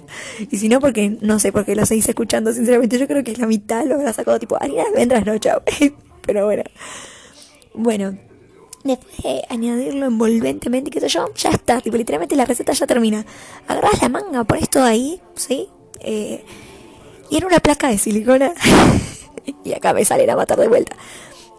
Y 0.50 0.56
si 0.56 0.70
no, 0.70 0.80
porque 0.80 1.18
no 1.20 1.38
sé 1.38 1.52
por 1.52 1.66
qué 1.66 1.76
lo 1.76 1.84
seguís 1.84 2.08
escuchando. 2.08 2.52
Sinceramente, 2.52 2.98
yo 2.98 3.06
creo 3.06 3.22
que 3.22 3.32
es 3.32 3.38
la 3.38 3.46
mitad 3.46 3.84
lo 3.84 3.96
habrá 3.96 4.14
sacado 4.14 4.38
tipo 4.38 4.56
harina 4.58 4.84
de 4.84 4.88
almendras, 4.88 5.26
no, 5.26 5.36
chao. 5.38 5.62
pero 6.26 6.46
bueno. 6.46 6.62
Bueno, 7.74 8.16
Después 8.86 9.16
de 9.22 9.42
añadirlo 9.48 10.06
envolventemente, 10.06 10.90
qué 10.90 11.00
sé 11.00 11.08
yo, 11.08 11.32
ya 11.34 11.50
está. 11.50 11.80
Tipo, 11.80 11.96
literalmente 11.96 12.36
la 12.36 12.44
receta 12.44 12.72
ya 12.72 12.86
termina. 12.86 13.26
Agarras 13.66 14.00
la 14.00 14.08
manga, 14.08 14.44
pones 14.44 14.70
todo 14.70 14.84
ahí, 14.84 15.20
¿sí? 15.34 15.68
Eh, 16.00 16.44
y 17.30 17.36
en 17.36 17.44
una 17.44 17.58
placa 17.58 17.88
de 17.88 17.98
silicona. 17.98 18.52
y 19.64 19.72
acá 19.72 19.92
me 19.92 20.04
salen 20.04 20.30
a 20.30 20.36
matar 20.36 20.58
de 20.58 20.68
vuelta. 20.68 20.96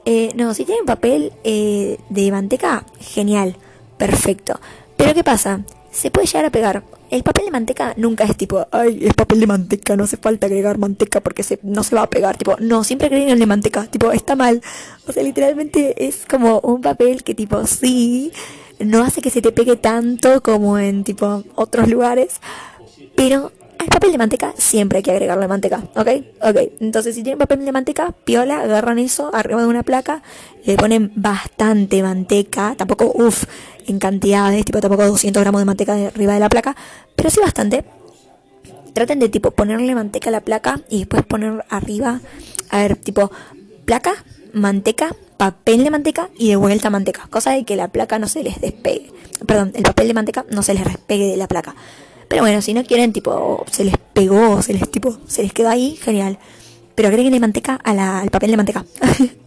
Eh, 0.06 0.32
no, 0.36 0.54
si 0.54 0.64
tienen 0.64 0.86
papel 0.86 1.34
eh, 1.44 1.98
de 2.10 2.32
manteca, 2.32 2.86
genial, 3.00 3.58
perfecto. 3.98 4.60
Pero 4.96 5.14
¿qué 5.14 5.24
pasa? 5.24 5.66
Se 5.92 6.12
puede 6.12 6.28
llegar 6.28 6.46
a 6.46 6.50
pegar 6.50 6.84
el 7.10 7.24
papel 7.24 7.46
de 7.46 7.52
manteca 7.52 7.94
nunca 7.98 8.24
es 8.26 8.36
tipo, 8.36 8.68
ay, 8.72 9.00
es 9.02 9.14
papel 9.14 9.40
de 9.40 9.48
manteca, 9.48 9.96
no 9.96 10.04
hace 10.04 10.18
falta 10.18 10.48
agregar 10.48 10.78
manteca 10.78 11.22
porque 11.22 11.44
se, 11.44 11.60
no 11.64 11.84
se 11.84 11.96
va 11.96 12.04
a 12.04 12.10
pegar. 12.10 12.38
Tipo, 12.38 12.56
no, 12.60 12.84
siempre 12.84 13.08
agreguen 13.08 13.40
de 13.40 13.46
manteca. 13.46 13.86
Tipo, 13.86 14.12
está 14.12 14.36
mal. 14.36 14.62
O 15.08 15.12
sea, 15.12 15.24
literalmente 15.24 16.08
es 16.08 16.26
como 16.28 16.60
un 16.60 16.82
papel 16.82 17.24
que 17.24 17.34
tipo, 17.34 17.66
sí, 17.66 18.32
no 18.80 19.04
hace 19.04 19.22
que 19.22 19.30
se 19.30 19.42
te 19.42 19.52
pegue 19.52 19.76
tanto 19.76 20.42
como 20.42 20.78
en 20.78 21.04
tipo 21.04 21.44
otros 21.56 21.88
lugares. 21.88 22.36
Pero 23.16 23.52
al 23.80 23.88
papel 23.88 24.12
de 24.12 24.18
manteca 24.18 24.54
siempre 24.58 24.98
hay 24.98 25.04
que 25.04 25.12
agregarle 25.12 25.48
manteca, 25.48 25.84
¿ok? 25.96 26.08
Ok, 26.42 26.58
entonces 26.80 27.16
si 27.16 27.24
tienen 27.24 27.40
papel 27.40 27.64
de 27.64 27.72
manteca, 27.72 28.14
piola, 28.26 28.62
agarran 28.62 29.00
eso 29.00 29.30
arriba 29.34 29.62
de 29.62 29.68
una 29.68 29.84
placa, 29.84 30.24
le 30.66 30.76
ponen 30.76 31.12
bastante 31.16 32.02
manteca, 32.02 32.76
tampoco, 32.78 33.12
uff, 33.14 33.46
en 33.88 34.00
cantidades, 34.00 34.66
tipo 34.66 34.80
tampoco 34.80 35.06
200 35.08 35.42
gramos 35.42 35.62
de 35.62 35.66
manteca 35.66 35.94
arriba 35.94 36.34
de 36.34 36.40
la 36.40 36.50
placa, 36.50 36.76
pero 37.16 37.30
sí 37.30 37.40
bastante. 37.40 37.84
Traten 38.94 39.20
de 39.20 39.30
tipo 39.30 39.52
ponerle 39.52 39.96
manteca 39.96 40.30
a 40.30 40.32
la 40.32 40.42
placa 40.42 40.82
y 40.90 41.00
después 41.00 41.24
poner 41.24 41.66
arriba, 41.70 42.22
a 42.70 42.78
ver, 42.80 42.96
tipo 42.96 43.32
placa, 43.86 44.14
manteca, 44.54 45.16
papel 45.38 45.84
de 45.84 45.92
manteca 45.92 46.30
y 46.38 46.50
de 46.50 46.56
vuelta 46.56 46.90
manteca, 46.90 47.28
cosa 47.30 47.52
de 47.52 47.64
que 47.64 47.76
la 47.76 47.88
placa 47.90 48.20
no 48.20 48.28
se 48.28 48.44
les 48.44 48.60
despegue. 48.60 49.12
Perdón, 49.46 49.72
el 49.76 49.84
papel 49.84 50.08
de 50.08 50.14
manteca 50.14 50.46
no 50.50 50.64
se 50.64 50.74
les 50.74 50.84
despegue 50.84 51.32
de 51.32 51.38
la 51.38 51.48
placa. 51.48 51.76
Pero 52.28 52.42
bueno, 52.42 52.62
si 52.62 52.74
no 52.74 52.84
quieren, 52.84 53.14
tipo, 53.14 53.66
se 53.72 53.86
les 53.86 53.96
pegó, 54.14 54.62
se 54.62 54.74
les 54.74 54.90
tipo, 54.92 55.18
se 55.28 55.44
les 55.44 55.54
quedó 55.54 55.70
ahí, 55.70 55.96
genial. 55.96 56.40
Pero 56.96 57.10
agreguenle 57.10 57.40
manteca 57.40 57.76
a 57.76 57.94
la, 57.94 58.20
al 58.20 58.30
papel 58.30 58.52
de 58.52 58.58
manteca. 58.58 58.86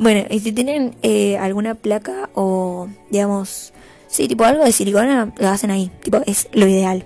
bueno, 0.00 0.24
y 0.30 0.40
si 0.40 0.52
tienen 0.52 0.96
eh, 1.02 1.36
alguna 1.36 1.74
placa 1.74 2.30
o, 2.34 2.88
digamos, 3.10 3.74
sí, 4.08 4.26
tipo 4.28 4.44
algo 4.44 4.64
de 4.64 4.72
silicona, 4.72 5.32
lo 5.36 5.48
hacen 5.48 5.70
ahí. 5.70 5.90
Tipo, 6.02 6.22
es 6.24 6.48
lo 6.52 6.66
ideal. 6.66 7.04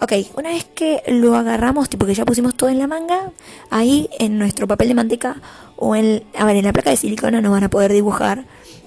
Ok, 0.00 0.12
una 0.36 0.48
vez 0.48 0.64
que 0.64 1.02
lo 1.06 1.36
agarramos, 1.36 1.90
tipo 1.90 2.06
que 2.06 2.14
ya 2.14 2.24
pusimos 2.24 2.56
todo 2.56 2.70
en 2.70 2.78
la 2.78 2.86
manga, 2.86 3.30
ahí 3.68 4.08
en 4.18 4.38
nuestro 4.38 4.66
papel 4.66 4.88
de 4.88 4.94
manteca 4.94 5.36
o 5.76 5.94
en, 5.94 6.24
a 6.34 6.46
ver, 6.46 6.56
en 6.56 6.64
la 6.64 6.72
placa 6.72 6.88
de 6.88 6.96
silicona 6.96 7.42
no 7.42 7.50
van 7.50 7.64
a 7.64 7.68
poder 7.70 7.92
dibujar 7.92 8.46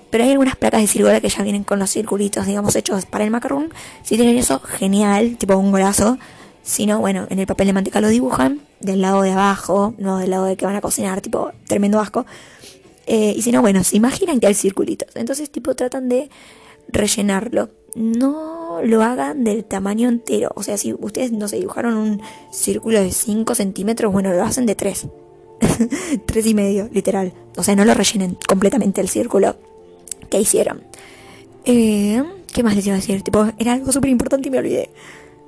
pero 0.10 0.24
hay 0.24 0.32
algunas 0.32 0.56
placas 0.56 0.82
de 0.82 0.88
silicona 0.88 1.20
que 1.20 1.30
ya 1.30 1.44
vienen 1.44 1.64
con 1.64 1.80
los 1.80 1.92
circulitos, 1.92 2.46
digamos, 2.46 2.76
hechos 2.76 3.06
para 3.06 3.24
el 3.24 3.32
macarrón. 3.32 3.74
Si 4.04 4.16
tienen 4.16 4.38
eso, 4.38 4.60
genial, 4.60 5.38
tipo 5.38 5.56
un 5.58 5.72
golazo. 5.72 6.18
Si 6.64 6.86
no, 6.86 7.00
bueno, 7.00 7.28
en 7.30 7.40
el 7.40 7.48
papel 7.48 7.68
de 7.68 7.74
manteca 7.74 8.02
lo 8.02 8.08
dibujan 8.08 8.62
del 8.80 9.02
lado 9.02 9.22
de 9.22 9.32
abajo, 9.32 9.94
no 9.98 10.18
del 10.18 10.32
lado 10.32 10.46
de 10.46 10.58
que 10.58 10.66
van 10.66 10.76
a 10.76 10.82
cocinar, 10.82 11.22
tipo, 11.22 11.52
tremendo 11.68 12.00
asco. 12.00 12.26
Eh, 13.08 13.34
y 13.36 13.42
si 13.42 13.52
no, 13.52 13.62
bueno, 13.62 13.84
se 13.84 13.98
imaginan 13.98 14.40
que 14.40 14.48
hay 14.48 14.54
circulitos. 14.54 15.16
Entonces, 15.16 15.50
tipo, 15.50 15.76
tratan 15.76 16.10
de 16.10 16.30
rellenarlo. 16.90 17.70
No 17.96 18.82
lo 18.84 19.02
hagan 19.02 19.44
del 19.44 19.66
tamaño 19.66 20.10
entero. 20.10 20.52
O 20.56 20.62
sea, 20.62 20.78
si 20.78 20.94
ustedes 20.94 21.32
no 21.32 21.48
se 21.48 21.56
dibujaron 21.56 21.96
un 21.96 22.22
círculo 22.52 23.02
de 23.02 23.12
5 23.12 23.56
centímetros, 23.56 24.14
bueno, 24.14 24.32
lo 24.34 24.44
hacen 24.44 24.66
de 24.66 24.76
3. 24.76 25.08
3 26.26 26.46
y 26.46 26.54
medio, 26.54 26.90
literal. 26.92 27.34
O 27.56 27.64
sea, 27.64 27.76
no 27.76 27.86
lo 27.86 27.94
rellenen 27.94 28.38
completamente 28.48 29.02
el 29.02 29.10
círculo 29.10 29.56
¿Qué 30.30 30.40
hicieron. 30.40 30.84
Eh, 31.66 32.24
¿Qué 32.54 32.64
más 32.64 32.76
les 32.76 32.86
iba 32.86 32.96
a 32.96 33.00
decir? 33.00 33.22
Tipo, 33.22 33.48
era 33.58 33.74
algo 33.74 33.92
súper 33.92 34.10
importante 34.10 34.50
y 34.50 34.52
me 34.52 34.60
olvidé. 34.60 34.90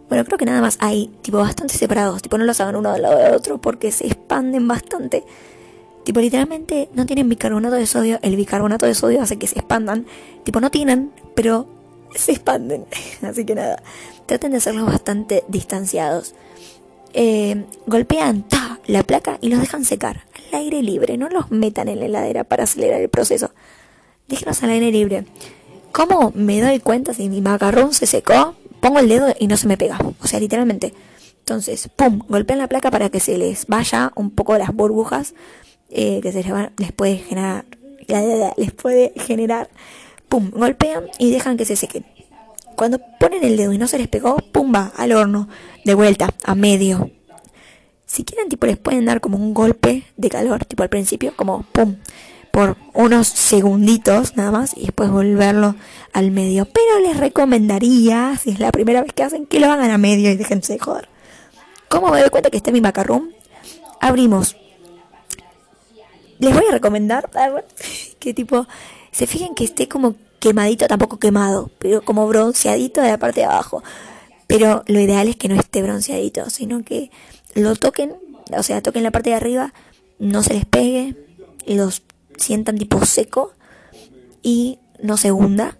Bueno, 0.07 0.25
creo 0.25 0.37
que 0.37 0.45
nada 0.45 0.61
más 0.61 0.77
hay, 0.79 1.11
tipo, 1.21 1.37
bastante 1.37 1.73
separados. 1.73 2.21
Tipo, 2.21 2.37
no 2.37 2.45
los 2.45 2.59
hagan 2.61 2.75
uno 2.75 2.89
al 2.89 3.01
lado 3.01 3.17
de 3.17 3.31
otro 3.31 3.59
porque 3.59 3.91
se 3.91 4.07
expanden 4.07 4.67
bastante. 4.67 5.23
Tipo, 6.09 6.21
literalmente 6.21 6.89
no 6.95 7.05
tienen 7.05 7.29
bicarbonato 7.29 7.75
de 7.75 7.85
sodio. 7.85 8.17
El 8.23 8.35
bicarbonato 8.35 8.87
de 8.87 8.95
sodio 8.95 9.21
hace 9.21 9.37
que 9.37 9.45
se 9.45 9.59
expandan. 9.59 10.07
Tipo, 10.43 10.59
no 10.59 10.71
tienen, 10.71 11.11
pero 11.35 11.67
se 12.15 12.31
expanden. 12.31 12.87
Así 13.21 13.45
que 13.45 13.53
nada, 13.53 13.83
traten 14.25 14.49
de 14.49 14.57
hacerlos 14.57 14.87
bastante 14.87 15.43
distanciados. 15.49 16.33
Eh, 17.13 17.63
golpean 17.85 18.41
ta, 18.41 18.79
la 18.87 19.03
placa 19.03 19.37
y 19.39 19.49
los 19.49 19.59
dejan 19.59 19.85
secar 19.85 20.25
al 20.51 20.61
aire 20.61 20.81
libre. 20.81 21.15
No 21.15 21.29
los 21.29 21.51
metan 21.51 21.87
en 21.89 21.99
la 21.99 22.07
heladera 22.07 22.43
para 22.43 22.63
acelerar 22.63 23.01
el 23.01 23.09
proceso 23.09 23.51
déjenos 24.27 24.63
al 24.63 24.71
aire 24.71 24.91
libre. 24.91 25.25
¿Cómo 25.91 26.31
me 26.33 26.59
doy 26.59 26.79
cuenta 26.79 27.13
si 27.13 27.29
mi 27.29 27.39
macarrón 27.41 27.93
se 27.93 28.07
secó? 28.07 28.55
Pongo 28.79 28.97
el 28.97 29.09
dedo 29.09 29.31
y 29.37 29.45
no 29.45 29.57
se 29.57 29.67
me 29.67 29.77
pega. 29.77 29.99
O 30.23 30.25
sea, 30.25 30.39
literalmente. 30.39 30.91
Entonces, 31.37 31.87
pum, 31.95 32.21
golpean 32.27 32.57
la 32.57 32.67
placa 32.67 32.89
para 32.89 33.09
que 33.09 33.19
se 33.19 33.37
les 33.37 33.67
vaya 33.67 34.11
un 34.15 34.31
poco 34.31 34.57
las 34.57 34.73
burbujas 34.73 35.35
eh, 35.91 36.19
que 36.21 36.31
se 36.31 36.43
les, 36.43 36.53
les 36.77 36.91
puede 36.91 37.17
generar. 37.17 37.65
Les 38.57 38.71
puede 38.71 39.13
generar. 39.15 39.69
Pum, 40.27 40.51
golpean 40.51 41.05
y 41.17 41.31
dejan 41.31 41.57
que 41.57 41.65
se 41.65 41.75
sequen. 41.75 42.05
Cuando 42.75 42.99
ponen 43.19 43.43
el 43.43 43.57
dedo 43.57 43.73
y 43.73 43.77
no 43.77 43.87
se 43.87 43.97
les 43.97 44.07
pegó, 44.07 44.37
pum, 44.37 44.73
va 44.73 44.91
al 44.95 45.11
horno. 45.11 45.49
De 45.85 45.93
vuelta, 45.93 46.33
a 46.43 46.55
medio. 46.55 47.11
Si 48.05 48.23
quieren, 48.23 48.49
tipo, 48.49 48.65
les 48.65 48.77
pueden 48.77 49.05
dar 49.05 49.21
como 49.21 49.37
un 49.37 49.53
golpe 49.53 50.03
de 50.17 50.29
calor, 50.29 50.65
tipo 50.65 50.83
al 50.83 50.89
principio, 50.89 51.33
como 51.35 51.63
pum 51.71 51.97
por 52.51 52.77
unos 52.93 53.27
segunditos 53.27 54.35
nada 54.35 54.51
más 54.51 54.75
y 54.75 54.81
después 54.81 55.09
volverlo 55.09 55.75
al 56.13 56.31
medio. 56.31 56.65
Pero 56.65 56.99
les 56.99 57.17
recomendaría, 57.17 58.37
si 58.41 58.51
es 58.51 58.59
la 58.59 58.71
primera 58.71 59.01
vez 59.01 59.13
que 59.13 59.23
hacen, 59.23 59.45
que 59.45 59.59
lo 59.59 59.71
hagan 59.71 59.91
a 59.91 59.97
medio 59.97 60.31
y 60.31 60.35
déjense 60.35 60.73
de 60.73 60.79
joder. 60.79 61.09
¿Cómo 61.87 62.11
me 62.11 62.19
doy 62.19 62.29
cuenta 62.29 62.49
que 62.49 62.57
está 62.57 62.71
mi 62.71 62.81
macarrón? 62.81 63.33
Abrimos. 63.99 64.55
Les 66.39 66.53
voy 66.53 66.63
a 66.67 66.71
recomendar 66.71 67.29
que 68.19 68.33
tipo 68.33 68.67
se 69.11 69.27
fijen 69.27 69.55
que 69.55 69.63
esté 69.63 69.87
como 69.87 70.15
quemadito, 70.39 70.87
tampoco 70.87 71.19
quemado, 71.19 71.69
pero 71.79 72.01
como 72.01 72.27
bronceadito 72.27 73.01
de 73.01 73.09
la 73.09 73.17
parte 73.17 73.41
de 73.41 73.45
abajo. 73.45 73.83
Pero 74.47 74.83
lo 74.87 74.99
ideal 74.99 75.27
es 75.27 75.35
que 75.35 75.47
no 75.47 75.55
esté 75.55 75.81
bronceadito, 75.83 76.49
sino 76.49 76.83
que 76.83 77.11
lo 77.53 77.75
toquen, 77.75 78.15
o 78.57 78.63
sea, 78.63 78.81
toquen 78.81 79.03
la 79.03 79.11
parte 79.11 79.29
de 79.29 79.35
arriba, 79.35 79.73
no 80.17 80.41
se 80.41 80.53
les 80.53 80.65
pegue, 80.65 81.15
los 81.67 82.01
sientan 82.37 82.77
tipo 82.77 83.05
seco 83.05 83.53
y 84.41 84.79
no 85.01 85.17
se 85.17 85.31
hunda. 85.31 85.77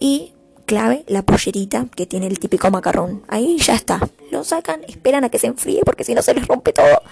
Y 0.00 0.32
clave, 0.66 1.04
la 1.06 1.22
pollerita 1.22 1.86
que 1.94 2.06
tiene 2.06 2.26
el 2.26 2.38
típico 2.38 2.70
macarrón. 2.70 3.22
Ahí 3.28 3.58
ya 3.58 3.74
está. 3.74 4.00
Lo 4.30 4.42
sacan, 4.42 4.82
esperan 4.88 5.24
a 5.24 5.28
que 5.28 5.38
se 5.38 5.46
enfríe 5.46 5.82
porque 5.84 6.02
si 6.02 6.14
no 6.14 6.22
se 6.22 6.34
les 6.34 6.46
rompe 6.46 6.72
todo. 6.72 7.02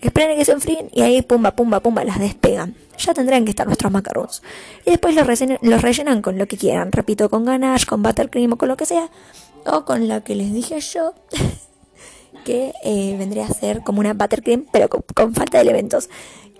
Esperan 0.00 0.32
a 0.32 0.36
que 0.36 0.44
se 0.44 0.52
enfríen 0.52 0.90
y 0.92 1.02
ahí 1.02 1.22
pumba, 1.22 1.56
pumba, 1.56 1.80
pumba, 1.80 2.04
las 2.04 2.18
despegan. 2.18 2.76
Ya 2.98 3.14
tendrán 3.14 3.44
que 3.44 3.50
estar 3.50 3.66
nuestros 3.66 3.90
macarrones. 3.90 4.42
Y 4.84 4.90
después 4.90 5.14
los, 5.14 5.26
los 5.62 5.82
rellenan 5.82 6.22
con 6.22 6.38
lo 6.38 6.46
que 6.46 6.56
quieran. 6.56 6.92
Repito, 6.92 7.28
con 7.28 7.44
ganache, 7.44 7.86
con 7.86 8.02
buttercream 8.02 8.52
o 8.52 8.56
con 8.56 8.68
lo 8.68 8.76
que 8.76 8.86
sea. 8.86 9.10
O 9.64 9.84
con 9.84 10.08
la 10.08 10.22
que 10.22 10.34
les 10.34 10.52
dije 10.52 10.80
yo. 10.80 11.14
que 12.44 12.72
eh, 12.84 13.16
vendría 13.18 13.46
a 13.46 13.48
ser 13.48 13.82
como 13.82 14.00
una 14.00 14.14
buttercream, 14.14 14.66
pero 14.70 14.88
con, 14.88 15.02
con 15.14 15.34
falta 15.34 15.58
de 15.58 15.62
elementos. 15.62 16.08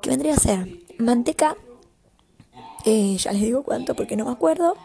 Que 0.00 0.10
vendría 0.10 0.34
a 0.34 0.38
ser 0.38 0.66
manteca 0.98 1.56
eh, 2.86 3.16
ya 3.18 3.32
les 3.32 3.42
digo 3.42 3.64
cuánto 3.64 3.96
porque 3.96 4.16
no 4.16 4.24
me 4.24 4.30
acuerdo. 4.30 4.76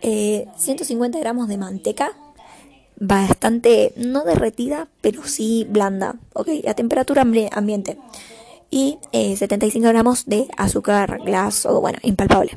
150 0.00 1.18
eh, 1.18 1.20
gramos 1.20 1.48
de 1.48 1.58
manteca, 1.58 2.16
bastante, 3.00 3.92
no 3.96 4.24
derretida, 4.24 4.86
pero 5.00 5.24
sí 5.24 5.66
blanda, 5.68 6.16
ok, 6.34 6.48
a 6.68 6.74
temperatura 6.74 7.22
ambiente. 7.22 7.98
Y 8.70 8.98
75 9.12 9.84
eh, 9.84 9.90
gramos 9.90 10.26
de 10.26 10.46
azúcar 10.56 11.18
glass 11.24 11.66
o 11.66 11.80
bueno, 11.80 11.98
impalpable. 12.02 12.56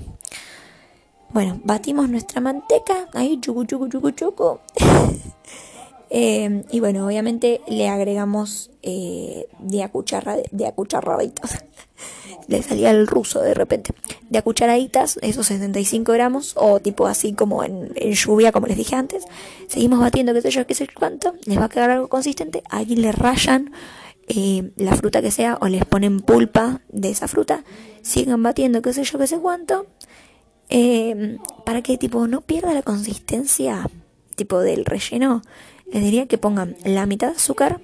Bueno, 1.30 1.60
batimos 1.64 2.08
nuestra 2.10 2.42
manteca, 2.42 3.08
ahí 3.14 3.40
chucu 3.40 3.66
chucu 3.66 3.88
chucu 3.88 4.12
chucu. 4.12 4.60
Y 6.16 6.80
bueno, 6.80 7.08
obviamente 7.08 7.62
le 7.68 7.90
agregamos 7.90 8.70
de, 8.84 9.84
acucharra, 9.84 10.38
de 10.52 10.68
acucharraditos 10.68 11.52
le 12.48 12.62
salía 12.62 12.92
el 12.92 13.08
ruso 13.08 13.42
de 13.42 13.54
repente. 13.54 13.94
De 14.30 14.40
a 14.40 14.42
cucharaditas, 14.42 15.20
esos 15.22 15.48
75 15.48 16.12
gramos, 16.14 16.54
o 16.58 16.80
tipo 16.80 17.08
así 17.08 17.34
como 17.34 17.64
en, 17.64 17.94
lluvia, 17.94 18.52
como 18.52 18.68
les 18.68 18.78
dije 18.78 18.96
antes. 18.96 19.26
Seguimos 19.68 20.00
batiendo, 20.00 20.34
qué 20.34 20.42
sé 20.42 20.52
yo, 20.52 20.68
qué 20.68 20.76
sé 20.76 20.88
cuánto. 20.94 21.34
Les 21.46 21.58
va 21.58 21.66
a 21.66 21.70
quedar 21.70 21.90
algo 21.90 22.08
consistente. 22.08 22.64
Aquí 22.70 22.96
le 22.96 23.12
rayan 23.12 23.72
eh, 24.28 24.72
la 24.78 24.96
fruta 24.96 25.22
que 25.22 25.32
sea, 25.32 25.58
o 25.62 25.68
les 25.68 25.86
ponen 25.86 26.20
pulpa 26.22 26.82
de 26.90 27.10
esa 27.10 27.28
fruta. 27.28 27.64
Sigan 28.02 28.44
batiendo, 28.44 28.82
qué 28.82 28.94
sé 28.94 29.04
yo, 29.04 29.18
qué 29.20 29.28
sé 29.28 29.38
cuánto. 29.40 29.88
Eh, 30.70 31.38
para 31.66 31.82
que 31.82 31.98
tipo 31.98 32.28
no 32.28 32.42
pierda 32.42 32.74
la 32.74 32.82
consistencia 32.82 33.90
tipo 34.36 34.60
del 34.60 34.86
relleno. 34.86 35.42
Les 35.92 36.04
diría 36.04 36.28
que 36.28 36.38
pongan 36.38 36.76
la 36.84 37.06
mitad 37.06 37.30
de 37.30 37.36
azúcar 37.36 37.82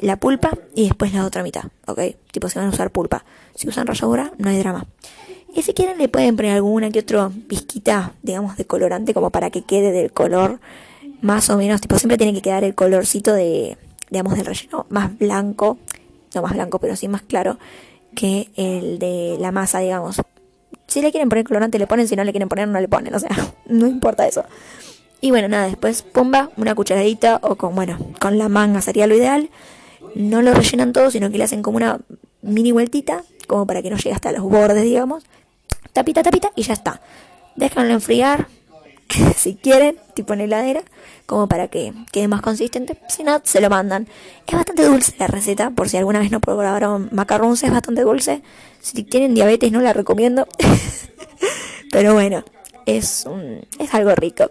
la 0.00 0.16
pulpa 0.16 0.52
y 0.74 0.84
después 0.84 1.12
la 1.12 1.24
otra 1.24 1.42
mitad, 1.42 1.64
¿ok? 1.86 2.00
Tipo, 2.32 2.48
si 2.48 2.58
van 2.58 2.68
a 2.68 2.70
usar 2.70 2.90
pulpa. 2.90 3.24
Si 3.54 3.68
usan 3.68 3.86
ralladura, 3.86 4.32
no 4.38 4.50
hay 4.50 4.58
drama. 4.58 4.86
Y 5.54 5.62
si 5.62 5.72
quieren 5.72 5.98
le 5.98 6.08
pueden 6.08 6.36
poner 6.36 6.52
alguna 6.52 6.90
que 6.90 7.00
otro 7.00 7.32
pizquita, 7.48 8.12
digamos, 8.22 8.56
de 8.56 8.64
colorante 8.64 9.14
como 9.14 9.30
para 9.30 9.50
que 9.50 9.62
quede 9.62 9.92
del 9.92 10.12
color 10.12 10.58
más 11.20 11.48
o 11.48 11.56
menos, 11.56 11.80
tipo, 11.80 11.98
siempre 11.98 12.18
tiene 12.18 12.34
que 12.34 12.42
quedar 12.42 12.64
el 12.64 12.74
colorcito 12.74 13.32
de, 13.32 13.78
digamos, 14.10 14.36
del 14.36 14.46
relleno 14.46 14.86
más 14.88 15.16
blanco, 15.16 15.78
no 16.34 16.42
más 16.42 16.54
blanco, 16.54 16.80
pero 16.80 16.96
sí 16.96 17.06
más 17.06 17.22
claro 17.22 17.58
que 18.16 18.50
el 18.56 18.98
de 18.98 19.36
la 19.40 19.52
masa, 19.52 19.78
digamos. 19.78 20.20
Si 20.88 21.00
le 21.00 21.12
quieren 21.12 21.28
poner 21.28 21.44
colorante 21.44 21.78
le 21.78 21.86
ponen, 21.86 22.08
si 22.08 22.16
no 22.16 22.24
le 22.24 22.32
quieren 22.32 22.48
poner 22.48 22.68
no 22.68 22.80
le 22.80 22.88
ponen, 22.88 23.14
o 23.14 23.18
sea, 23.18 23.30
no 23.66 23.86
importa 23.86 24.26
eso. 24.26 24.44
Y 25.20 25.30
bueno, 25.30 25.48
nada, 25.48 25.66
después 25.66 26.02
pumba, 26.02 26.50
una 26.56 26.74
cucharadita 26.74 27.40
o 27.42 27.56
con, 27.56 27.74
bueno, 27.74 27.98
con 28.20 28.36
la 28.38 28.48
manga 28.48 28.80
sería 28.82 29.06
lo 29.06 29.14
ideal 29.14 29.50
no 30.14 30.42
lo 30.42 30.54
rellenan 30.54 30.92
todo, 30.92 31.10
sino 31.10 31.30
que 31.30 31.38
le 31.38 31.44
hacen 31.44 31.62
como 31.62 31.76
una 31.76 32.00
mini 32.42 32.72
vueltita, 32.72 33.22
como 33.46 33.66
para 33.66 33.82
que 33.82 33.90
no 33.90 33.96
llegue 33.96 34.12
hasta 34.12 34.32
los 34.32 34.42
bordes, 34.42 34.82
digamos. 34.82 35.24
Tapita, 35.92 36.22
tapita 36.22 36.50
y 36.56 36.62
ya 36.62 36.72
está. 36.72 37.00
Déjanlo 37.56 37.94
enfriar, 37.94 38.48
si 39.36 39.54
quieren, 39.54 39.96
tipo 40.14 40.34
en 40.34 40.42
heladera, 40.42 40.82
como 41.26 41.48
para 41.48 41.68
que 41.68 41.92
quede 42.12 42.28
más 42.28 42.42
consistente. 42.42 42.98
Si 43.08 43.24
no, 43.24 43.40
se 43.44 43.60
lo 43.60 43.70
mandan. 43.70 44.08
Es 44.46 44.54
bastante 44.54 44.84
dulce 44.84 45.14
la 45.18 45.26
receta, 45.26 45.70
por 45.70 45.88
si 45.88 45.96
alguna 45.96 46.20
vez 46.20 46.30
no 46.30 46.40
probaron 46.40 47.08
macarrones, 47.12 47.62
es 47.62 47.72
bastante 47.72 48.02
dulce. 48.02 48.42
Si 48.80 49.02
tienen 49.04 49.34
diabetes 49.34 49.72
no 49.72 49.80
la 49.80 49.92
recomiendo. 49.92 50.46
Pero 51.90 52.14
bueno, 52.14 52.44
es, 52.86 53.26
es 53.78 53.94
algo 53.94 54.14
rico 54.14 54.50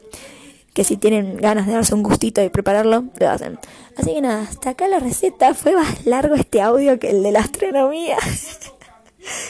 que 0.74 0.84
si 0.84 0.98
tienen 0.98 1.38
ganas 1.38 1.68
de 1.68 1.74
darse 1.74 1.94
un 1.94 2.04
gustito 2.04 2.44
y 2.44 2.50
prepararlo, 2.50 3.06
lo 3.20 3.30
hacen. 3.30 3.60
Así 3.96 4.14
que 4.14 4.22
nada, 4.22 4.42
hasta 4.42 4.72
acá 4.72 4.88
la 4.88 5.00
receta. 5.00 5.54
Fue 5.54 5.74
más 5.74 6.06
largo 6.06 6.36
este 6.36 6.62
audio 6.62 7.00
que 7.00 7.12
el 7.12 7.24
de 7.24 7.32
la 7.32 7.40
astronomía. 7.40 8.18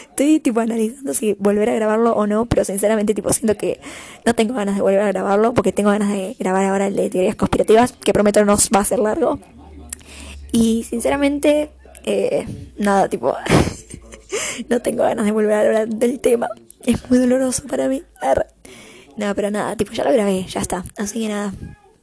Estoy 0.10 0.40
tipo 0.40 0.60
analizando 0.60 1.14
si 1.14 1.34
volver 1.40 1.70
a 1.70 1.74
grabarlo 1.74 2.14
o 2.14 2.28
no, 2.28 2.46
pero 2.46 2.64
sinceramente 2.64 3.16
tipo 3.16 3.34
siento 3.34 3.58
que 3.58 3.80
no 4.26 4.36
tengo 4.36 4.54
ganas 4.54 4.76
de 4.76 4.82
volver 4.82 5.02
a 5.02 5.08
grabarlo 5.12 5.54
porque 5.54 5.72
tengo 5.72 5.90
ganas 5.90 6.12
de 6.12 6.36
grabar 6.38 6.66
ahora 6.66 6.88
el 6.88 6.96
de 6.96 7.10
teorías 7.10 7.36
conspirativas, 7.36 7.94
que 7.94 8.14
prometo 8.14 8.44
no 8.46 8.56
va 8.76 8.80
a 8.82 8.86
ser 8.86 9.00
largo. 9.00 9.40
Y 10.52 10.84
sinceramente, 10.84 11.72
eh, 12.04 12.46
nada, 12.78 13.10
tipo, 13.10 13.36
no 14.70 14.82
tengo 14.82 15.04
ganas 15.04 15.26
de 15.26 15.32
volver 15.32 15.54
a 15.54 15.62
hablar 15.62 15.88
del 15.88 16.20
tema. 16.20 16.50
Es 16.86 17.10
muy 17.10 17.18
doloroso 17.18 17.64
para 17.64 17.88
mí. 17.88 18.04
No, 19.18 19.34
pero 19.36 19.52
nada, 19.52 19.76
tipo, 19.76 19.92
ya 19.94 20.04
lo 20.04 20.12
grabé, 20.12 20.46
ya 20.48 20.62
está. 20.62 20.84
Así 20.98 21.22
que 21.22 21.30
nada, 21.30 21.54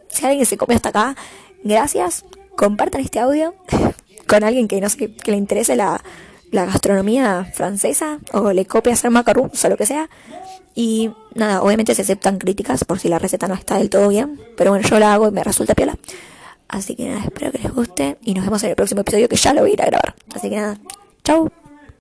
si 0.08 0.26
alguien 0.26 0.46
se 0.46 0.56
comió 0.56 0.76
hasta 0.76 0.90
acá, 0.90 1.16
gracias. 1.64 2.24
Compartan 2.56 3.00
este 3.00 3.18
audio 3.18 3.54
con 4.26 4.44
alguien 4.44 4.68
que 4.68 4.80
no 4.80 4.88
sé, 4.88 5.12
que 5.12 5.30
le 5.30 5.36
interese 5.36 5.76
la, 5.76 6.02
la 6.50 6.66
gastronomía 6.66 7.50
francesa 7.54 8.18
o 8.32 8.52
le 8.52 8.66
copie 8.66 8.92
hacer 8.92 9.10
macarons 9.10 9.64
o 9.64 9.68
lo 9.68 9.76
que 9.76 9.86
sea. 9.86 10.08
Y 10.74 11.10
nada, 11.34 11.62
obviamente 11.62 11.94
se 11.94 12.02
aceptan 12.02 12.38
críticas 12.38 12.84
por 12.84 12.98
si 12.98 13.08
la 13.08 13.18
receta 13.18 13.48
no 13.48 13.54
está 13.54 13.78
del 13.78 13.90
todo 13.90 14.08
bien. 14.08 14.40
Pero 14.56 14.70
bueno, 14.70 14.86
yo 14.86 14.98
la 14.98 15.14
hago 15.14 15.28
y 15.28 15.32
me 15.32 15.42
resulta 15.42 15.74
piola. 15.74 15.96
Así 16.68 16.94
que 16.94 17.08
nada, 17.08 17.24
espero 17.24 17.50
que 17.50 17.58
les 17.58 17.74
guste 17.74 18.18
y 18.22 18.34
nos 18.34 18.44
vemos 18.44 18.62
en 18.62 18.70
el 18.70 18.76
próximo 18.76 19.00
episodio 19.00 19.28
que 19.28 19.36
ya 19.36 19.52
lo 19.52 19.62
voy 19.62 19.70
a 19.70 19.74
ir 19.74 19.82
a 19.82 19.86
grabar. 19.86 20.14
Así 20.34 20.48
que 20.48 20.56
nada, 20.56 20.78
chau. 21.24 21.50